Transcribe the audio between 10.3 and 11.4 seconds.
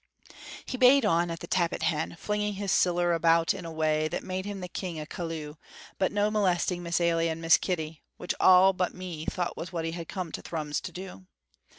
to Thrums to do.